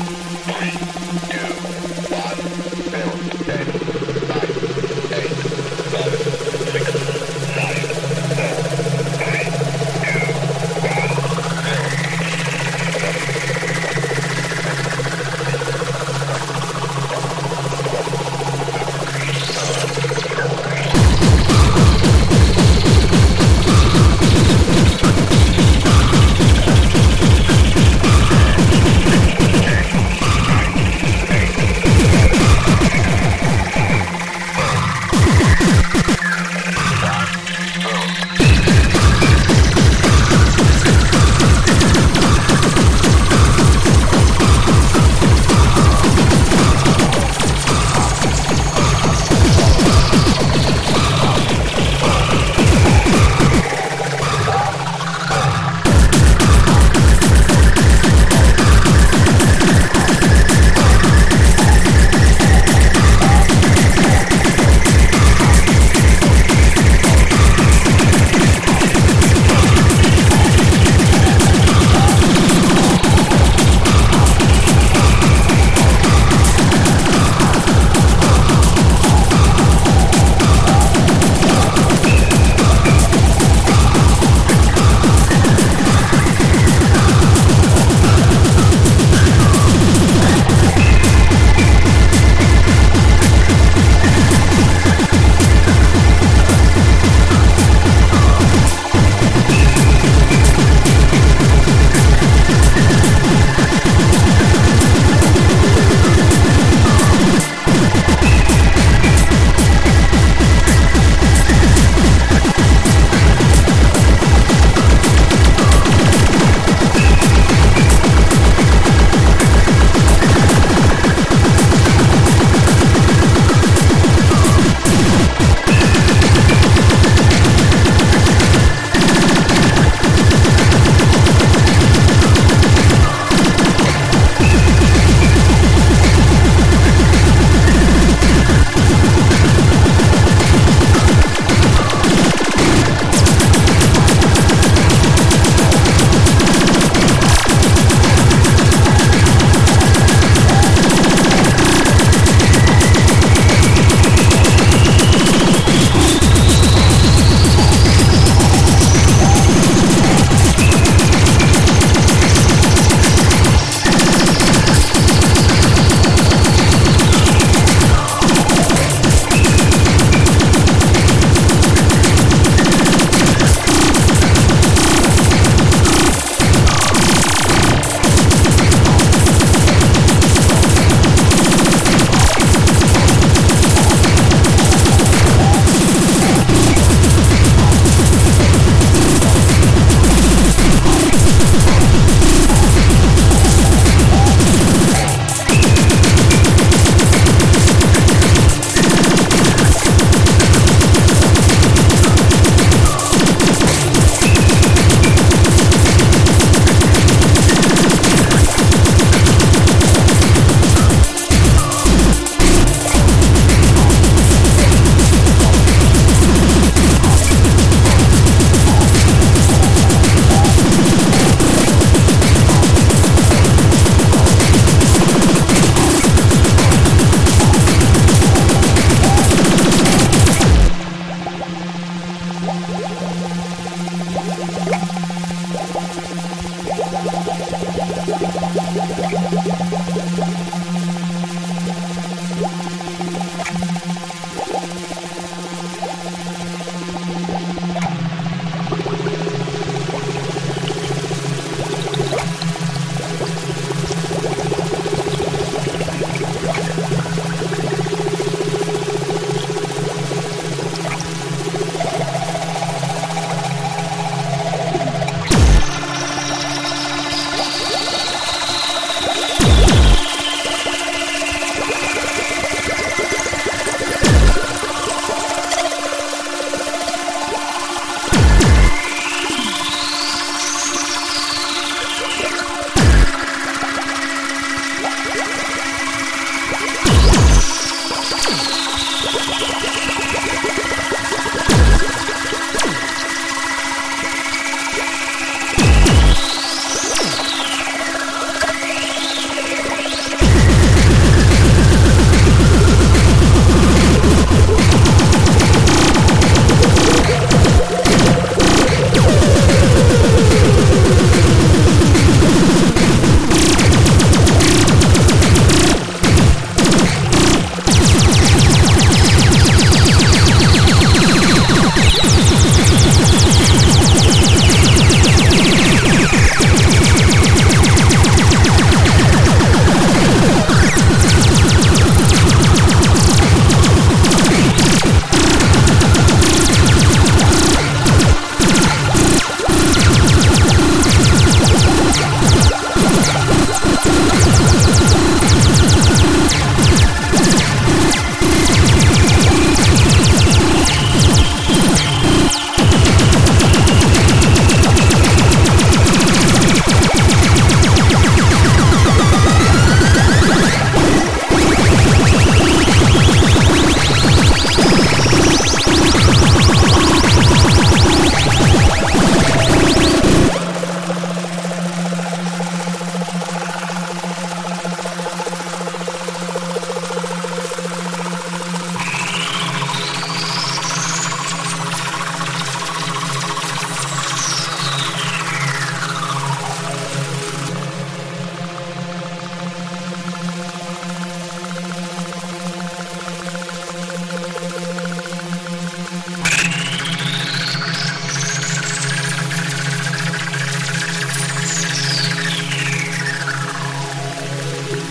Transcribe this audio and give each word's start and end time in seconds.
three, 0.00 1.50
two. 1.54 1.59